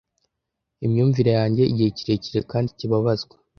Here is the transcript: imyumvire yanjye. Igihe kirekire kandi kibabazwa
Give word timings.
imyumvire 0.85 1.31
yanjye. 1.39 1.63
Igihe 1.71 1.89
kirekire 1.97 2.39
kandi 2.51 2.69
kibabazwa 2.79 3.35